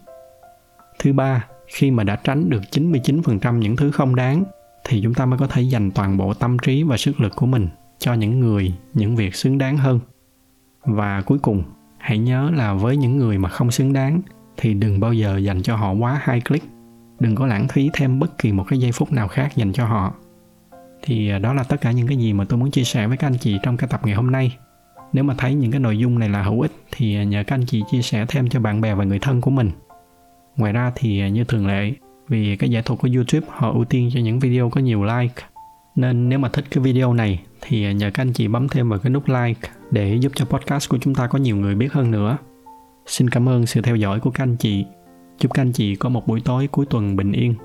Thứ 0.99 1.13
ba, 1.13 1.45
khi 1.67 1.91
mà 1.91 2.03
đã 2.03 2.15
tránh 2.15 2.49
được 2.49 2.61
99% 2.71 3.57
những 3.57 3.75
thứ 3.75 3.91
không 3.91 4.15
đáng 4.15 4.43
thì 4.83 5.01
chúng 5.03 5.13
ta 5.13 5.25
mới 5.25 5.39
có 5.39 5.47
thể 5.47 5.61
dành 5.61 5.91
toàn 5.91 6.17
bộ 6.17 6.33
tâm 6.33 6.57
trí 6.59 6.83
và 6.83 6.97
sức 6.97 7.19
lực 7.19 7.35
của 7.35 7.45
mình 7.45 7.67
cho 7.99 8.13
những 8.13 8.39
người, 8.39 8.73
những 8.93 9.15
việc 9.15 9.35
xứng 9.35 9.57
đáng 9.57 9.77
hơn. 9.77 9.99
Và 10.85 11.21
cuối 11.21 11.39
cùng, 11.39 11.63
hãy 11.97 12.17
nhớ 12.17 12.51
là 12.55 12.73
với 12.73 12.97
những 12.97 13.17
người 13.17 13.37
mà 13.37 13.49
không 13.49 13.71
xứng 13.71 13.93
đáng 13.93 14.21
thì 14.57 14.73
đừng 14.73 14.99
bao 14.99 15.13
giờ 15.13 15.37
dành 15.37 15.61
cho 15.61 15.75
họ 15.75 15.91
quá 15.91 16.19
hai 16.23 16.41
click. 16.41 16.67
Đừng 17.19 17.35
có 17.35 17.47
lãng 17.47 17.67
phí 17.67 17.89
thêm 17.93 18.19
bất 18.19 18.37
kỳ 18.37 18.51
một 18.51 18.65
cái 18.67 18.79
giây 18.79 18.91
phút 18.91 19.11
nào 19.11 19.27
khác 19.27 19.55
dành 19.55 19.73
cho 19.73 19.85
họ 19.85 20.13
thì 21.05 21.29
à, 21.29 21.39
đó 21.39 21.53
là 21.53 21.63
tất 21.63 21.81
cả 21.81 21.91
những 21.91 22.07
cái 22.07 22.17
gì 22.17 22.33
mà 22.33 22.45
tôi 22.49 22.59
muốn 22.59 22.71
chia 22.71 22.83
sẻ 22.83 23.07
với 23.07 23.17
các 23.17 23.27
anh 23.27 23.37
chị 23.37 23.57
trong 23.63 23.77
cái 23.77 23.87
tập 23.91 24.01
ngày 24.03 24.15
hôm 24.15 24.31
nay. 24.31 24.57
Nếu 25.13 25.23
mà 25.23 25.33
thấy 25.37 25.55
những 25.55 25.71
cái 25.71 25.79
nội 25.79 25.97
dung 25.97 26.19
này 26.19 26.29
là 26.29 26.43
hữu 26.43 26.61
ích 26.61 26.71
thì 26.91 27.15
à, 27.15 27.23
nhờ 27.23 27.43
các 27.47 27.55
anh 27.55 27.65
chị 27.65 27.83
chia 27.91 28.01
sẻ 28.01 28.25
thêm 28.29 28.49
cho 28.49 28.59
bạn 28.59 28.81
bè 28.81 28.95
và 28.95 29.03
người 29.03 29.19
thân 29.19 29.41
của 29.41 29.51
mình. 29.51 29.71
Ngoài 30.57 30.73
ra 30.73 30.91
thì 30.95 31.21
à, 31.21 31.27
như 31.27 31.43
thường 31.43 31.67
lệ, 31.67 31.93
vì 32.27 32.55
cái 32.55 32.69
giải 32.69 32.83
thuật 32.83 32.99
của 32.99 33.09
youtube, 33.15 33.47
họ 33.49 33.71
ưu 33.71 33.85
tiên 33.85 34.09
cho 34.13 34.19
những 34.19 34.39
video 34.39 34.69
có 34.69 34.81
nhiều 34.81 35.03
like. 35.03 35.43
Nên 35.95 36.29
nếu 36.29 36.39
mà 36.39 36.49
thích 36.49 36.65
cái 36.71 36.83
video 36.83 37.13
này 37.13 37.41
thì 37.61 37.93
nhờ 37.93 38.11
các 38.13 38.21
anh 38.21 38.33
chị 38.33 38.47
bấm 38.47 38.69
thêm 38.69 38.89
vào 38.89 38.99
cái 38.99 39.09
nút 39.09 39.23
like 39.27 39.69
để 39.91 40.15
giúp 40.15 40.31
cho 40.35 40.45
podcast 40.45 40.89
của 40.89 40.97
chúng 41.01 41.15
ta 41.15 41.27
có 41.27 41.39
nhiều 41.39 41.55
người 41.55 41.75
biết 41.75 41.93
hơn 41.93 42.11
nữa. 42.11 42.37
Xin 43.05 43.29
cảm 43.29 43.49
ơn 43.49 43.65
sự 43.65 43.81
theo 43.81 43.95
dõi 43.95 44.19
của 44.19 44.31
các 44.31 44.43
anh 44.43 44.55
chị. 44.55 44.85
Chúc 45.39 45.53
các 45.53 45.61
anh 45.61 45.71
chị 45.71 45.95
có 45.95 46.09
một 46.09 46.27
buổi 46.27 46.41
tối 46.45 46.67
cuối 46.67 46.85
tuần 46.89 47.15
bình 47.15 47.31
yên. 47.31 47.55